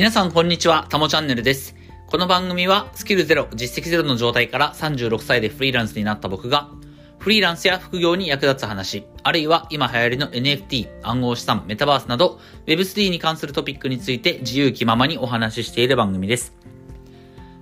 [0.00, 1.76] 皆さんこんにちは、たもチャンネルです。
[2.06, 6.70] この番組はスキルゼロ、実績ゼロの状態から36歳でフリーランスになった僕が、
[7.18, 16.54] フリーランスや副業に役立つ話、あるいは今流行りの NFT、暗号資産、メタバースなど、Web3 に関するトピックについて自由気ままにお話ししている番組です。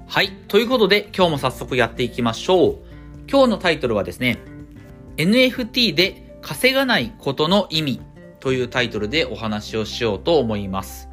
[0.07, 0.31] はい。
[0.47, 2.77] ということで、今日も早速やっていきましょう。
[3.29, 4.39] 今日のタイトルはですね、
[5.17, 8.01] NFT で稼がないことの意味
[8.39, 11.08] というタイトルでお話をしようと思います。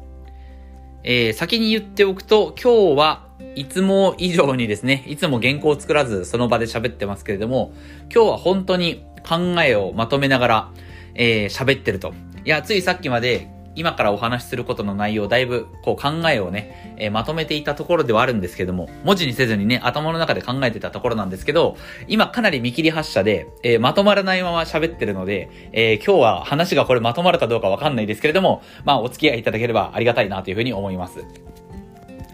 [1.02, 7.72] えー、先に言っておくと、今日はいつも以上にですね、 いつも原稿を作らずその場で喋ってますけれども、
[8.14, 10.70] 今日は本当に考えをまとめながら、
[11.14, 12.12] えー、喋ってると。
[12.44, 21.76] いや、ついさっきまで今からお話しすることの内容、だいぶこう考えをね、えー、まとめていたところではあるんですけども、文字にせずにね、頭の中で考えてたところなんですけど、
[22.08, 31.24] 今かなり見切り発車で、えー、まとまらないまま喋ってるので、えー、今日は話がこれまとまるかどうかわかんないですけれども、まあお付き合いいただければありがたいなというふうに思います。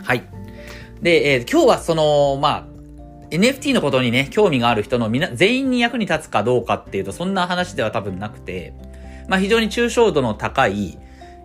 [0.03, 0.23] はい。
[1.03, 2.73] で、えー、今日はその、まあ、
[3.33, 8.75] NFT のことにね、興味がある人のみな、全員に役に立つかどうかっていうと、そんな話では多分なくて、
[9.29, 10.99] まあ非常に抽象度の高い、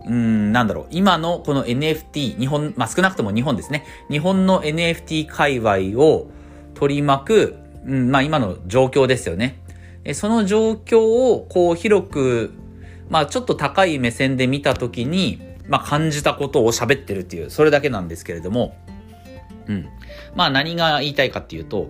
[0.07, 3.85] うん、なんだろう、今のこの NFT、日本、まあ少なくとも日本ですね。
[4.09, 6.29] 日本の NFT 界隈を
[6.73, 7.55] 取り巻く、
[7.85, 9.61] うん、まあ今の状況ですよね。
[10.13, 12.53] その状況をこう広く、
[13.09, 18.77] まあちょっと高い目線で見たときに、まあ感じたことを喋ってるっていう、それだけなんですけれども、
[19.67, 19.89] うん。
[20.35, 21.89] まあ何が言いたいかっていうと、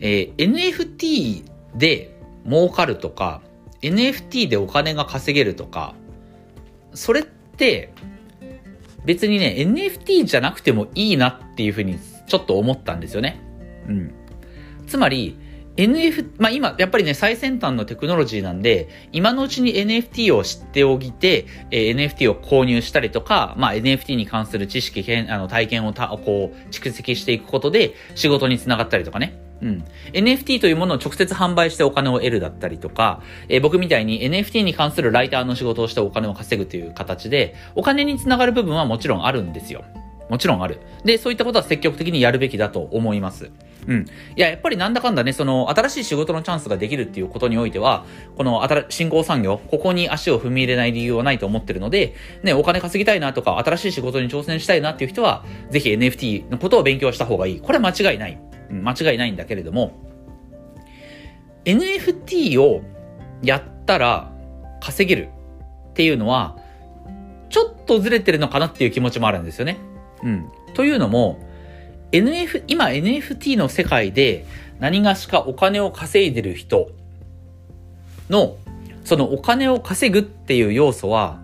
[0.00, 1.44] えー、NFT
[1.76, 2.16] で
[2.46, 3.42] 儲かるとか、
[3.82, 5.94] NFT でお金が稼げるとか、
[6.94, 7.39] それって、
[9.04, 13.40] 別にね、NFT じゃなくてもいいなっていうふうにちょっと思ったんですよね。
[13.88, 14.14] うん。
[14.86, 15.38] つまり、
[15.76, 29.49] NF、まあ、今、やっぱりね、最先端のテクノロジーなんで、今のうちに NFT を知っておきて、えー、NFT を購入したりとか、まあ、NFT に関する知識、あの、体験をた、こう、蓄積していくことで、仕事につながったりとかね。
[29.62, 29.84] うん。
[30.12, 39.84] NFT というものを直接販売してお金を得るだったりとか、えー、僕みたいに NFT に関するライターの仕事をしてお金を稼ぐという形で、お金につながる部分はもちろんあるんですよ。
[40.30, 40.78] もちろんある。
[41.04, 43.50] で、そういったことは積極的にやるべきだと思います。
[43.88, 44.06] うん。
[44.36, 48.04] いや、やっぱりなんだかんだね、その、新しい仕事のチャンスができるっていうことにおいては、
[48.36, 57.60] この、新、新興産業、ここに足を踏み入れない理由はないと思ってるので、ね、お金稼ぎたいなとか、新しい仕事に挑戦したいなっていう人は、ぜひ NFT のことを勉強した方がいい。
[57.60, 58.49] これは間違いない。
[58.70, 59.92] 間違いないんだけれども、
[61.64, 62.82] NFT を
[63.42, 64.32] やったら
[64.80, 65.28] 稼げる
[65.90, 66.56] っていうのは、
[67.48, 69.78] ちょっとずれてるのかなっていう気持ちもあるんですよね。
[70.22, 70.50] うん。
[70.74, 71.38] というのも、
[72.12, 74.44] NF、今 NFT の世界で
[74.78, 76.90] 何がしかお金を稼いでる人
[78.28, 78.56] の、
[79.04, 81.40] そのお金を稼ぐっていう要素は、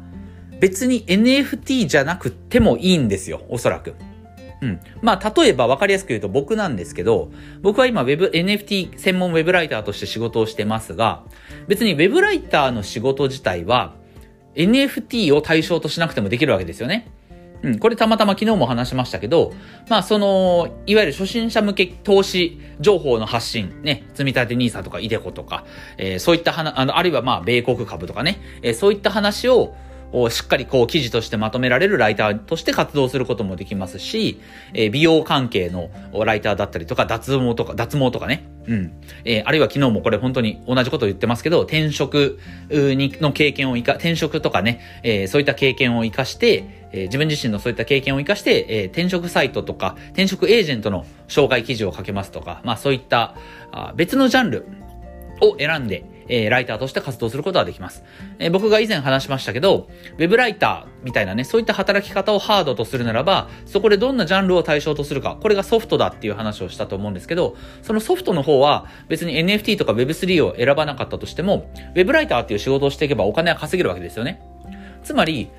[0.60, 3.94] 別に NFT じゃなくてもいいんですよ、おそらく。
[4.60, 4.80] うん。
[5.02, 7.30] まあ、例えば分かりやすく言うと僕なんですけど、
[7.62, 11.24] 僕は今 Web、NFT 専門 Web ライターとして仕事をしてますが、
[11.68, 13.94] 別に Web ライターの仕事自体は
[14.54, 17.10] NFT を対象としなくてもできるわけですよね。
[17.62, 19.52] うん、これたまたま昨日も話しましたけど、
[19.88, 25.64] まあその、いわゆる初心者向け投資情報の発信、ね、積み立て NISA とかイデコとか、
[25.96, 29.74] えー、そういった話、あの、あるいはまあ米国株とかね、えー、そういった話を、
[30.12, 34.40] をしっかりこう記事としてまとめられるライターとして活動することもできますし、
[34.72, 35.90] えー、美容関係の
[36.24, 38.48] ライターだったりとか、脱毛とか、脱毛とかね。
[38.66, 38.92] うん。
[39.24, 42.38] えー、あるいは昨日もこれ本当に同じことを言ってますけど、転職
[42.70, 53.34] にの経験をいか、転職とかね、えー、そういった経験を活かして、えー、自分自身のそういった経験を活かして、えー、転職サイトとか、転職エージェントの紹介記事を書けますとか、まあそういった
[53.72, 54.66] あ別のジャンル
[55.40, 58.04] を選んで、えー、ライターとして活動することができます。
[58.38, 59.88] えー、僕が以前話しましたけど、
[60.18, 74.40] ウェブライターみたいなね、そういった働き方をハードとするならば、そこでどんなジャンルを対象とするか、これがソフトだっていう話をしたと思うんですけど、そのソフトの方は別に NFT とか Web3 を選ばなかったとしても、ウェブライターっていう仕事をしていけばお金は稼げるわけですよね。
[75.02, 75.50] つまり、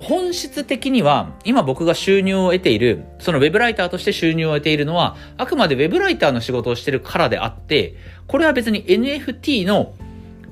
[0.00, 9.94] 本質的には、今僕が収入を得ている、そのウェブライターとして収入を得ているのは、あくまでウェブライターの仕事をしているからであって、これは別に NFT の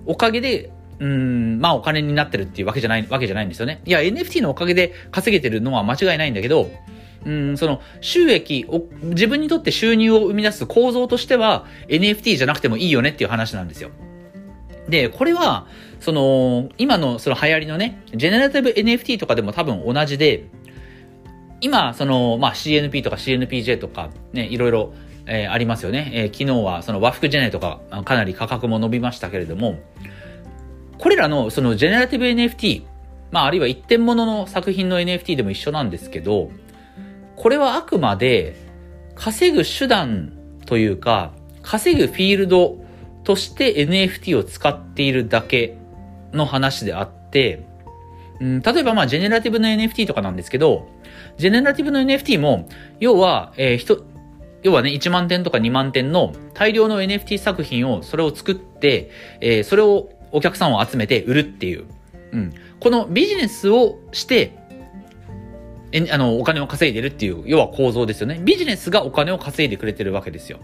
[0.05, 3.81] おかげで、うん、まあお金になってるっていうわけじゃない、わけじゃないんですよね。
[3.87, 6.71] いや、NFT のおかげで稼げてるのは間違いないんだけど、
[7.25, 13.91] うん、その収益を、自分にとって収入を生み出す構造としては NFT じゃなくてもいいよねっていう話なんですよ。
[14.89, 15.67] で、これは、
[16.01, 20.49] その、今のその流行りのね、ジェネラティブ NFT とかでも多分同じで、
[21.61, 24.95] 今、その、まあ CNP とか CNPJ とか、ね、いろいろ、
[25.27, 26.11] えー、ありますよね。
[26.15, 29.79] えー、昨日はその和服ジェネとか、かなり価格も伸びましたけれども、
[30.99, 32.85] これらのそのジェネラティブ NFT、
[33.31, 36.51] まああるいは一点物の作品の NFT でも一緒なんですけど、
[37.37, 38.57] これはあくまで
[39.15, 40.33] 稼ぐ手段
[40.67, 42.79] というか、稼ぐフィールド
[43.25, 45.78] として NFT を使っているだけ
[46.33, 47.65] の話であって、
[48.41, 50.89] うん、例えばまあジェネラティブの NFT とかなんですけど、
[51.37, 52.69] ジェネラティブの NFT も、
[53.01, 54.05] 要は、えー、人、
[54.63, 59.11] 要はね、1万点とか2万点の大量の NFT 作品を、それを作って、
[59.41, 61.85] えー、それをお客さんを集めて売るっていう。
[62.33, 62.53] うん。
[62.81, 64.57] このビジネスをして、
[65.93, 68.41] え、あの、お金を稼いでるっていう、要は構造ですよね。
[68.43, 70.59] ビジネスがお金を稼いでくれてるわけですよ。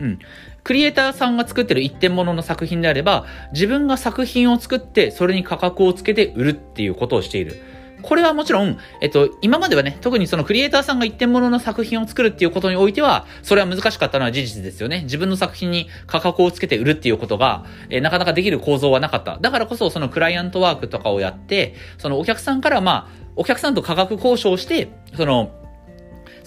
[0.00, 0.18] うん。
[0.64, 7.60] クリエイターさんが作ってる一点物の作品であれば、自分が作品を作って、それに価格をつけて売るっていうことをしている。
[8.02, 15.02] これはもちろん、えっと、今まではね、特にそのクリエイターさんが一点物の作品を作るっていうことにおいては、それは難しかったのは事実ですよね。
[15.02, 19.38] 自分の作品に価格をつけて売るっていうことが、え、なかなかできる構造はなかった。
[19.40, 25.50] だからこそ、そのクライアントワークとかをやって、そのお客さんからまあ、お客さんと価格交渉して、その、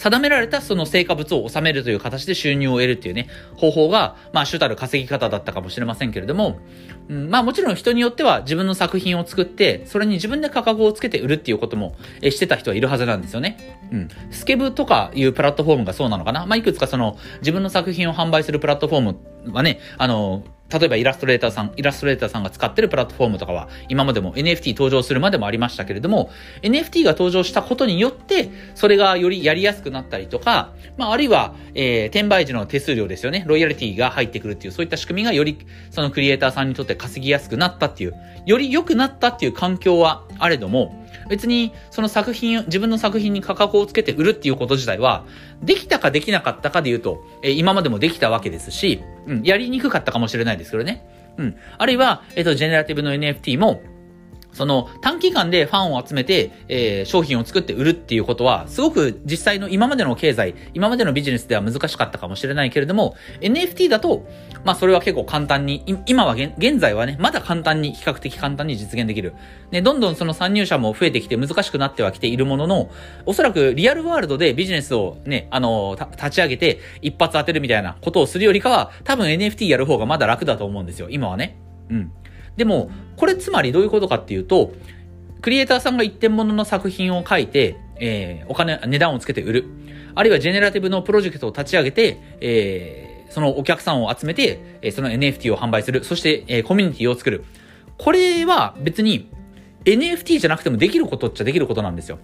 [0.02, 6.58] 定められたその成果物を収めるという形で収入を得るっていうね、方法が、まあ主たる稼ぎ方だったかもしれませんけれども、
[7.08, 13.80] うん、まあもちろん人によっては自分の作品を作って、それに自分で価格をつけて売るっていうことも、えしてた人はいるはずなんですよね。
[13.92, 14.08] うん。
[14.32, 19.02] スケブとかいうプラットフォームがそうなのかなまあいくつかその自分の作品を販売するプラットフォー
[19.46, 26.32] ムはね、あの、例えばイラストレーターさん、イラストレーターさんが使ってるプラットフォームとかは、今までも NFT 登場するまでもありましたけれども、
[26.62, 33.44] NFT が登場したことによって、それがよりやりやすくなったりとか、まあ、あるいは、えー、転売時の手数料ですよね。
[33.48, 35.58] ロイヤリティが入ってくるっていう、そういった仕組みがより、
[35.90, 38.14] そのクリエイターさんにとって稼ぎやすくなったっていう、
[38.46, 45.26] より良くなったっていう環境はあれども、別にその作品、自分の作品に価格をつけて売るっていうこと自体は、
[45.62, 51.06] できたかできなかったかで言うと、えー、今までもできたわけですし、うん、やりにくかったかもしれないですけどね。
[51.38, 51.56] うん。
[51.78, 53.82] あるいは、えっ、と、ジェネラティブの NFT も、
[54.54, 64.28] その短期間でファンを集めて、えー、商品を作って売るっていうことは、すごく実際の今までの経済、今までのビジネスでは難しかったかもしれないけれども、NFT だと、
[64.64, 69.34] まあそれは結構簡単に、今は現在はね、まだ簡単に、比較的簡単に実現できる。
[69.72, 72.90] ね、どんどんその参入者も増えてきて難しくなってはきているものの、
[73.26, 81.58] おそらくリアルワールドでビジネスをね、あの、立ち上げて一発当てるみたいなことをするよりかは、多分 NFT やる方がまだ楽だと思うんですよ、今はね。
[81.90, 82.12] うん。
[82.58, 84.74] でも、これつまりどういうことかっていうと、
[85.42, 89.66] クリエイターさんが一点物の作品を書いて、えー、お金、値段をつけて売る。
[90.14, 96.04] あるいはジェネラティブのプロジェクトを立ち上げて、えー、そのお客さんを集めて、その NFT を販売する。
[96.04, 97.44] そして、え、コミュニティを作る。
[97.98, 99.30] これは別に
[99.86, 102.20] NFT じゃなくてもできることっちゃできることなんですよ。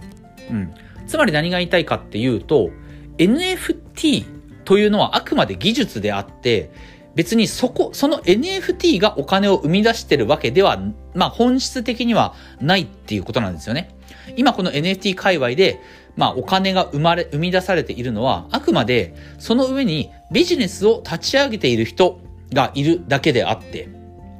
[0.51, 0.73] うん。
[1.07, 2.69] つまり何が言いたいかっていうと、
[3.17, 4.25] NFT
[4.65, 6.71] というのはあくまで技術であって、
[7.17, 10.79] 別にそこ、その NFT がお金を生み出してるわけでは、
[11.15, 13.89] まあ本質的にはないっていうことなんですよね。
[14.35, 15.81] 今この NFT 界隈で、
[16.15, 22.19] まあお金が生まれ、生み出されているのは、あくまでその上にビジネスを立ち上げている人
[22.53, 23.89] がいるだけであって、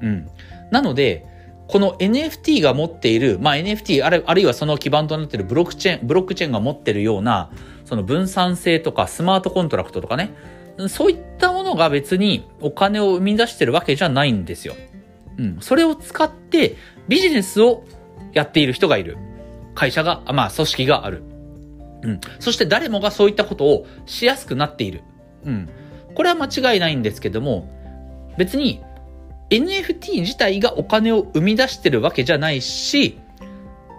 [0.03, 0.29] うん。
[0.69, 1.25] なので、
[1.67, 7.49] この NFT が持っている、まあ NFT あるあるいはその基盤となっているブロックチェーン、ブロックチェーンが持っているような、
[7.85, 10.29] その分散性とかスマートコントラクトとかね、
[10.89, 14.75] そういったものが別にお金を生み出してるわけじゃないんですよ。
[15.37, 15.57] うん。
[15.59, 16.75] それを使って
[17.07, 17.83] ビジネスを
[18.33, 19.17] やっている人がいる。
[19.73, 21.23] 会社が、まあ組織がある。
[22.03, 22.21] うん。
[22.39, 25.01] そして誰もがそういったことをしやすくなっている。
[25.45, 25.69] うん。
[26.15, 27.69] これは間違いないんですけども、
[28.37, 28.81] 別に
[29.49, 33.19] NFT 自体がお金を生み出してるわけじゃないし、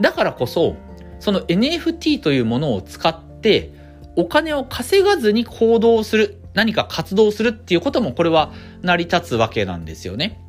[0.00, 0.76] だからこそ、
[1.20, 3.72] その NFT というものを使って、
[4.16, 6.40] お金を稼がずに行動する。
[6.58, 10.40] 何か活動するっていうこともこれは成り立つわけなんですよね。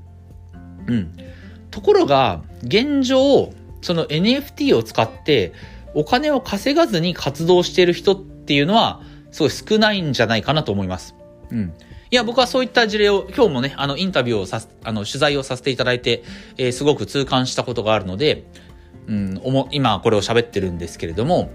[0.88, 1.16] うん。
[1.70, 5.54] ところが、現状、その NFT を使って
[5.94, 11.14] お金を稼がずに活動している人っていうのは、すごい少ないんじゃないかなと思います。
[11.52, 11.74] うん。
[12.10, 16.24] いや、僕はそういった事例を、今日もね、あの、インタビューをさあの、取材をさせていただいて、
[16.58, 18.48] えー、すごく痛感したことがあるので、
[19.06, 21.52] うん、今これを喋ってるんですけれども、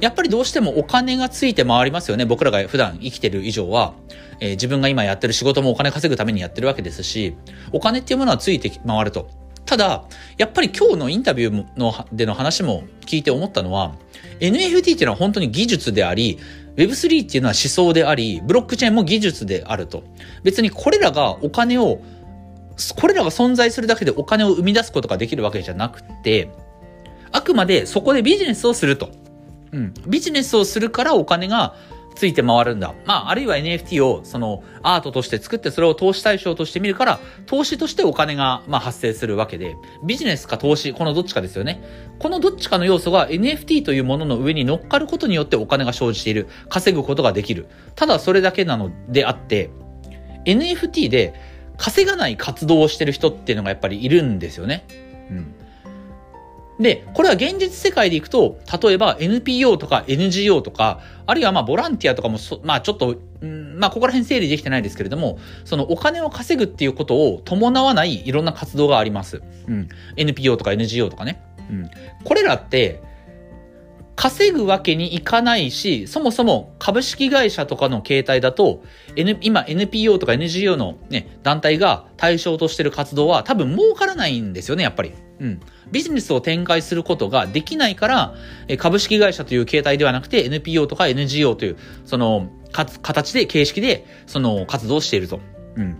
[0.00, 2.24] やっぱりどうしてもお金がついて回りますよね。
[2.24, 3.94] 僕らが普段生きてる以上は、
[4.40, 7.36] えー、自分が今やってる仕事もお金稼ぐためにやってるわけですし、
[7.72, 9.28] お金っていうものはついて回ると。
[9.66, 10.04] ただ、
[10.38, 13.96] やっぱり今日のインタビューのでの話も聞いて思ったのは、
[14.40, 16.38] NFT っていうのは本当に技術であり、
[16.76, 20.04] Web3 っていうのは思想であり、ブロックチェーンも技術であると。
[20.44, 22.00] 別にこれらがお金を、
[22.96, 26.48] これらが存在するだけでお金を生み出すことができるわけじゃなくて、
[27.32, 29.10] あくまでそこでビジネスをすると。
[29.72, 29.94] うん。
[30.06, 31.74] ビジネスをするからお金が
[32.18, 32.94] ついて回るんだ。
[33.06, 41.80] まあ、あるいは NFT を、その、アートとして作って、それを投資対象として見るから、投資としてお金が、まあ、発生するわけで、ビジネスか投資、このどっちかですよね。
[42.18, 46.48] このどっちかの要素が NFT というものの上に乗っかることによってお金が生じている。
[46.68, 47.68] 稼ぐことができる。
[47.94, 49.70] ただそれだけなのであって、
[50.44, 51.34] NFT で
[51.76, 54.86] 稼がない活動をしてる人っていうのがやっぱりいるんですよね。
[55.30, 55.54] うん。
[56.78, 63.16] で、これは現実世界でいくと、例えば NPO とか NGO とか、あるいはまあボランティアとかもまあちょっと、
[63.76, 69.42] まあここら辺整理できてないですけれども、そのお金を稼ぐっていうことを伴わないいろんな活動があります。
[69.66, 69.88] うん。
[70.16, 71.42] NPO とか NGO とかね。
[71.68, 71.90] うん。
[72.24, 73.02] これらって、
[74.18, 78.82] 稼ぐわけにいかないし、そもそも株式会社とかの形態だと、
[79.14, 85.12] N、今 NPO とか NGO のね、団体が対象としてる活動は多分儲からないんですよね、やっぱり。
[85.38, 85.60] うん。
[85.92, 88.34] ビジネスを展開することができないから、
[88.78, 95.38] 株式会社という形態ではなくて NPO とか NGO という、その、か形で、形式で、その活動していると。
[95.76, 95.96] うん。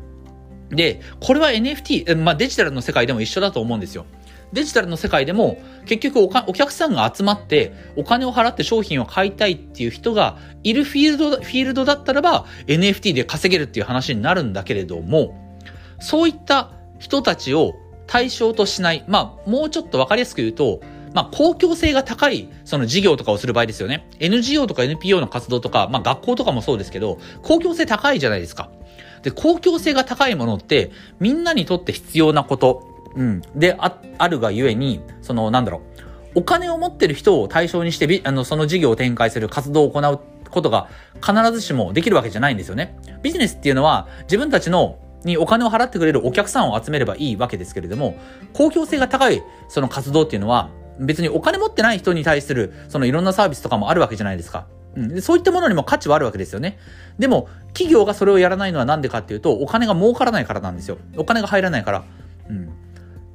[0.70, 4.06] で、これは NFT、まあデジタルの世界でも一緒だと思うんですよ。
[4.52, 15.34] デジタルの世界でも結局お客さんが集まってお金を払って商品を買いたいっていう人がいるフィールド、フィールドだったらば NFT で稼げるっていう話になるんだけれども、
[16.00, 17.74] そういった人たちを
[18.06, 19.04] 対象としない。
[19.06, 20.80] まあ、もうちょっとわかりやすく言うと、
[21.14, 24.08] まあ、公共性が高い、その事業とかをする場合ですよね。
[24.18, 28.70] NGO とか NPO の活動とか、まあ、学校とかもそうですけど、公共性高いじゃないですか。
[29.22, 30.90] で、公共性が高いものって、
[31.20, 33.42] みんなにとって必要なこと、うん。
[33.54, 35.82] で、あ、あるがゆえに、その、なんだろ
[36.34, 36.38] う。
[36.40, 40.20] お金を持ってる人を対象にして、あの、その事業を展開する活動を行う
[40.50, 40.88] ことが
[41.20, 42.96] 必ずしもできるわけじゃないんですよね。
[43.22, 48.16] ビジネスっていうのは自分たちのにお金を払ってくれるお客さんを集めればいいわけですけれども、
[48.52, 50.70] 公共性が高いその活動っていうのは、
[51.00, 54.66] 別にお金持ってない人に対する、そのいろんなサービスとかもあるわけじゃないですか。
[54.96, 56.78] うん、そういったものにも価値はあるわけですよね。
[57.18, 60.98] でも、企業がそれをやらないのはなんでかっていうと、お金が儲からないからなんですよ。
[61.16, 62.04] お金が入らないから。
[62.48, 62.70] うん。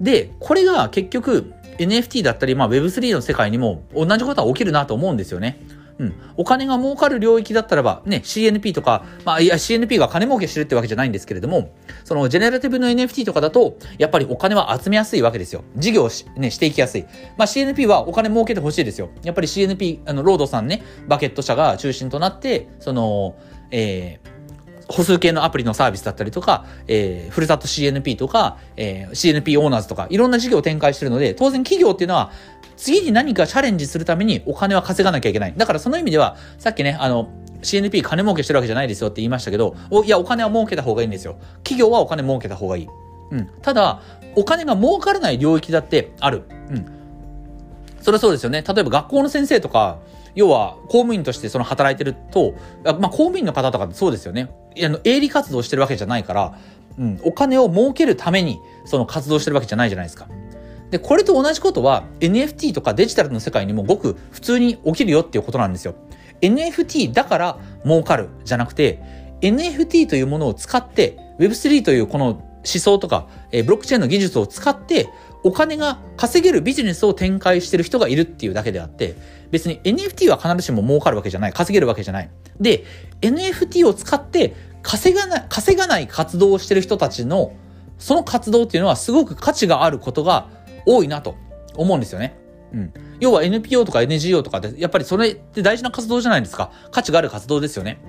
[0.03, 5.59] で、これが結局 NFT だったり、まあ Web3 の世界にも同じことは起きるなと思うんですよね。
[5.99, 6.13] うん。
[6.37, 15.63] お金が儲かる領域だったらば、ね、CNP とか、まあ、いや、CNP が金儲けしてるってわけじゃないんですけれども、その、ジェネラティブの NFT とかだと、やっぱりお金は集めやすいわけですよ。
[15.77, 17.03] 事業し,、ね、していきやすい。
[17.37, 19.09] まあ、CNP はお金儲けてほしいですよ。
[19.23, 23.35] やっぱり CNP、あの、ロードさんね、バケット社が中心となって、その、
[23.69, 24.32] えー、
[24.93, 32.31] 歩数系のアプリのサービスだったりとか、えー、ふるさと CNP とか、えー、CNP オーナーズとか、いろんな事業を展開してるので、当然企業っていうのは、
[32.77, 35.53] 次に何かチャレンジするためにお金は稼がなきゃいけない。
[35.57, 37.29] だからその意味では、さっきね、あの、
[37.63, 41.37] CNP 金儲けしてるわけじゃないですよって言いましたけど、おいや、お金は儲けた方がいいんですよ。
[41.63, 42.87] 企業はお金儲けた方がいい。
[43.31, 43.49] うん。
[43.61, 44.01] ただ、
[44.35, 46.43] お金が儲からない領域だってある。
[46.69, 46.85] うん。
[47.99, 48.63] それはそうですよね。
[48.67, 49.97] 例えば学校の先生とか、
[50.35, 54.49] 要は公務員としてその働いてると、まあ公務員の方とかそうですよね。
[54.81, 56.57] あの、営利活動してるわけじゃないから、
[56.97, 60.27] うん、お金を儲けるためにその活動してるわけじゃないじゃないですか。
[60.91, 65.95] で、これと同じことは NFT とかデジタルの世界にもごく普通に起きるよっていうことなんですよ。
[66.41, 69.01] NFT だから儲かるじゃなくて、
[69.41, 75.09] NFT というものを使って Web3 というこの思想とか、えー、ブロックチェーンの技術を使って
[75.43, 79.15] お金が稼げるビジネスを展開してる人がいるっていうだけであって、
[79.51, 82.29] 別に NFT は必ずしも儲かるわけじゃない、稼げるわけじゃない。
[82.59, 82.85] で、
[83.21, 87.53] NFT を使って稼がない、稼がない活動をしてる人たちの、
[87.97, 90.47] その活動っていうのはすごく価値があることが
[90.85, 91.35] 多いなと
[91.75, 92.35] 思うんですよね。
[92.73, 92.93] うん。
[93.19, 96.71] 要は NPO とか NGO とかで、やっぱりそれって大事な活動じゃないですか。
[96.91, 97.99] 価値がある活動ですよね。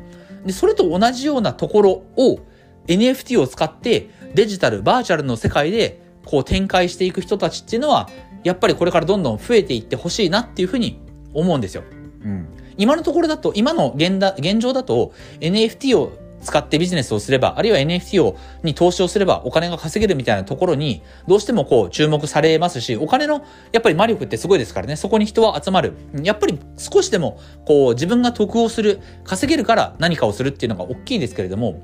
[0.47, 2.39] で、それと同じようなところを
[2.87, 8.09] NFT を使ってデジタル、バーチャルの世界でこう展開していく人たちっていうのは、
[8.43, 11.01] やっぱりこれからどんどん増えていってほしいなっていうふうに
[11.33, 11.83] 思うんですよ。
[12.25, 12.47] うん。
[12.77, 16.13] 今のところだと、今の現だ現状だと NFT を
[16.45, 25.95] 使ってビジネスをすれば、あるいは NFT を、に投資をすればお金が稼げるみたいなところに、どうしてもこう注目されますし、お金のやっぱり魔力ってすごいですからね、そこに人は集まる。
[26.23, 31.81] やっぱり少しでもこう自分が得をする、稼げるから何かをするっていうのが大きいですけれども、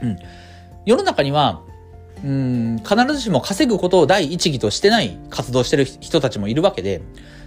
[0.00, 0.16] うん。
[0.86, 1.62] 世の中には、
[2.24, 7.02] うん、必ずしも稼ぐことを第一義としてない活動してる人たちもいるわけで、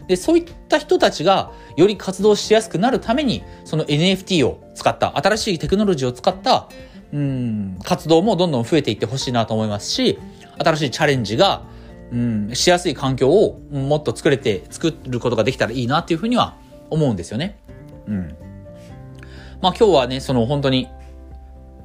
[0.08, 6.70] で、そういった人たちがより活動しやすくなるために、その NFT を使った、新しいテクノロジーを使った、
[7.13, 10.20] うん、活動もどんどん増えていってほしいなと思いますし、
[10.58, 11.63] 新しいチャレンジが、
[12.12, 16.55] うん、しやすい環境をもっと作れて、作ることができたらいいなっていうふうには
[16.89, 17.58] 思うんですよね。
[18.08, 18.36] うん。
[19.62, 20.88] まあ今日はね、その本当に、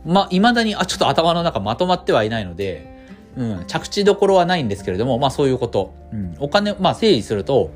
[0.04, 3.00] まあ未だに、あ、ちょっと頭の中まとまってはいないので、
[3.36, 5.94] うん、着地どころはないんですけれども、まあそういうこと。
[6.12, 7.70] うん、お金、まあ整理すると、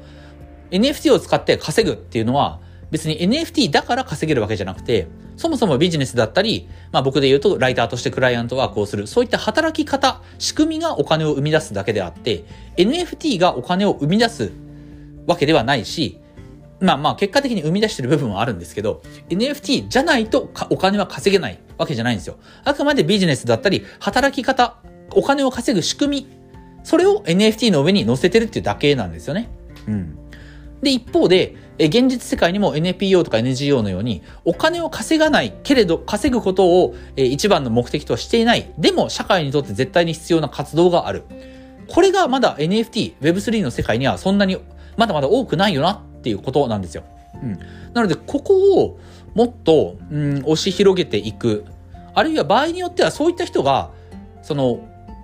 [0.71, 12.45] NFT を使って稼ぐっていうのは、別に NFT だから稼げるわけじゃなくて、そもそもビジネスだったり、まあ僕で言うとライターとしてクライアントワークをする、そういった働き方、仕組みがお金を生み出すだけであって、
[12.77, 14.53] NFT がお金を生み出す
[15.27, 16.21] わけではないし、
[16.85, 22.37] まあまあ結果的に生み出してる部分はあるんですけど、NFT じゃないとお金は稼げないわけじゃないんですよ。
[22.65, 24.77] あくまでビジネスだったり、働き方、
[25.13, 26.29] お金を稼ぐ仕組み、
[26.83, 29.49] それを NFT の上に載せてるっていうだけなんですよね。
[29.89, 30.19] うん。
[30.83, 38.71] で、一方で、現実世界にも NPO とか NGO のように、お金を稼がないけれど、稼ぐことを一番の目的とはしていない。
[38.79, 41.25] でも、社会にとって絶対に必要な活動がある。
[41.89, 44.59] これがまだ NFT、Web3 の世界にはそんなに
[44.97, 47.05] まだまだ多くないよなっていうことなんですよ。
[47.35, 47.59] うん。
[47.93, 48.99] なので、ここを
[49.35, 51.67] もっと、うん、押し広げていく。
[52.15, 53.91] あるいは場合によってはそういった人が、
[54.43, 54.81] その、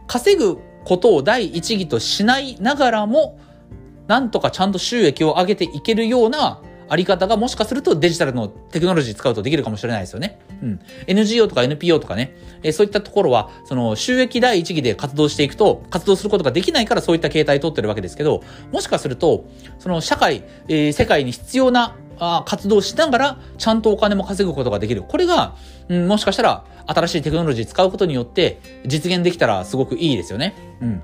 [0.07, 3.38] 稼ぐことを第一義としないながらも、
[4.09, 6.61] なんとかちゃんと収益を上げていけるような
[6.91, 10.41] あり方がもしかするとデジタルのテクノロジー使うとできるかもしれないですよね。
[10.61, 10.81] うん。
[11.07, 18.43] NGO とか NPO とかね、えそういったところは、その収益第一義で活動していくと、活動することができないからそういった形態を取ってるわけですけど、
[18.73, 19.45] もしかすると、
[19.79, 25.03] その社会、えー、世界に必要なあ活動しながら、ちゃんとお金も稼ぐことができる。
[25.03, 25.55] これが、
[25.89, 30.55] うん、もしかしたら、新しいテクノロジー使うことによって、実現できたらすごくいいですよね。
[30.81, 31.03] うん。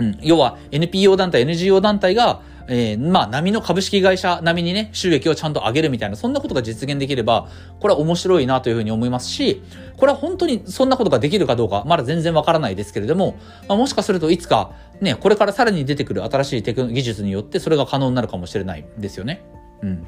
[0.00, 0.18] うん。
[0.22, 7.48] 要は、NPO 団体、NGO 団体が、えー、まあ、波の株式会社並みにね、収益をちゃんと上げるみたいな、そんなことが実現できれば、
[7.80, 9.62] これは面白いなというふうに思いますし、
[9.96, 13.36] これは本当にそんなことができるかどうか、まだ全然わからないですけれども、
[13.68, 19.42] まあ、もしかするといつか、ね、これからさらに出てくる新しいテク技術によってそれが可能になるかもしれないですよね。
[19.82, 20.06] うん。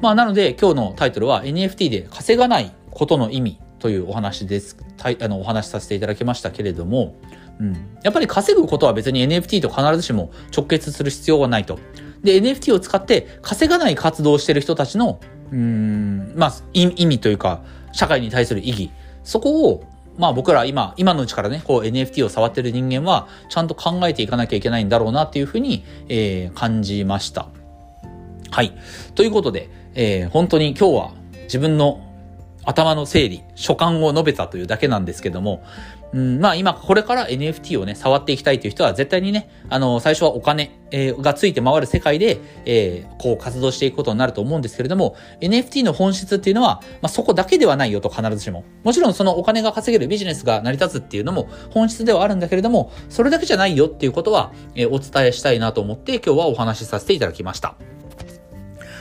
[0.00, 4.76] まあ、なので今日のタイトルは NFT で稼がないことの意味というお話です。
[5.02, 7.16] あの、お話しさせていただきましたけれども、
[7.60, 7.72] うん。
[8.02, 11.78] やっぱり稼ぐことは別に NFT と必ずしも直結する必要はないと。
[12.22, 15.20] で、NFT を使って稼がない活動をしている人たちの、
[15.52, 17.62] うん、まあ、意味というか、
[17.92, 18.90] 社会に対する意義。
[19.22, 19.84] そこを、
[20.18, 27.48] まあ僕ら今、今のうちからね、こう NFT を触ってる人間は、ちゃんと考えていかなきゃいけないんだろうなっていうふうに、えー、感じました。
[28.50, 28.72] はい。
[29.14, 31.12] ということで、えー、本当に今日は
[31.44, 32.06] 自分の
[32.64, 35.62] 頭の整理、所感を述べたというだけなんですけども、
[36.12, 48.64] うん、まあ今これから NFT をね、触っていきたいという人は絶対にね、あの、最初はお金、えー、がついて回る世界で、えー、こう活動していくことになると思うんですけれども、NFT の本質っていうのは、まあそこだけではないよと必ずしも。
[48.82, 57.76] もちろんそのお金が稼げるビジネスが成り立つっていうのも本質ではあるんだけれども、それだけじゃないよっていうことは、えー、お伝えしたいなと思って今日はお話しさせていただきました。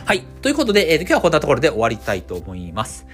[0.06, 0.22] はい。
[0.42, 3.08] ということで、えー、今日はこんなところで終わりたいと思います。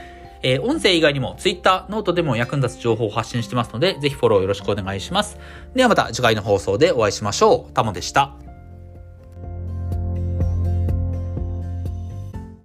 [0.48, 5.40] えー、音声以外にも Twitter、 note でも役に立つ情報を発信してますので、ぜひフォローよろしくお願いします。
[5.74, 7.74] ではまた次回の放送でお会いしましょう。
[7.74, 8.45] タモでした。